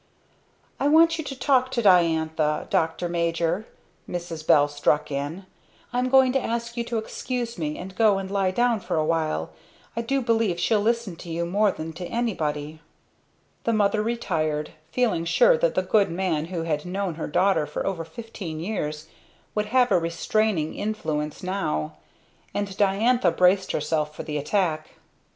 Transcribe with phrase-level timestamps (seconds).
[0.79, 3.67] "I want you to talk to Diantha, Doctor Major,"
[4.09, 4.47] Mrs.
[4.47, 5.45] Bell struck in.
[5.93, 9.05] "I'm going to ask you to excuse me, and go and lie down for a
[9.05, 9.51] little.
[9.95, 12.81] I do believe she'll listen to you more than to anybody."
[13.63, 17.85] The mother retired, feeling sure that the good man who had known her daughter for
[17.85, 19.05] over fifteen years
[19.53, 21.97] would have a restraining influence now;
[22.55, 24.93] and Diantha braced herself for the attack.